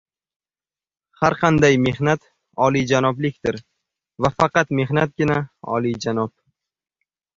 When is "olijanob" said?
5.77-6.35